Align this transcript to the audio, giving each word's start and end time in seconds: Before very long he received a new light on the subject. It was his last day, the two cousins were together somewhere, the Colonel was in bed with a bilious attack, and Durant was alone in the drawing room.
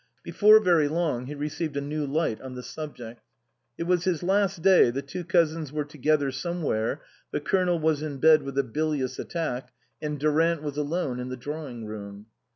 Before 0.23 0.59
very 0.59 0.87
long 0.87 1.27
he 1.27 1.35
received 1.35 1.77
a 1.77 1.79
new 1.79 2.07
light 2.07 2.41
on 2.41 2.55
the 2.55 2.63
subject. 2.63 3.21
It 3.77 3.83
was 3.83 4.03
his 4.05 4.23
last 4.23 4.63
day, 4.63 4.89
the 4.89 5.03
two 5.03 5.23
cousins 5.23 5.71
were 5.71 5.85
together 5.85 6.31
somewhere, 6.31 7.03
the 7.31 7.39
Colonel 7.39 7.77
was 7.77 8.01
in 8.01 8.17
bed 8.17 8.41
with 8.41 8.57
a 8.57 8.63
bilious 8.63 9.19
attack, 9.19 9.71
and 10.01 10.19
Durant 10.19 10.63
was 10.63 10.75
alone 10.75 11.19
in 11.19 11.29
the 11.29 11.37
drawing 11.37 11.85
room. 11.85 12.25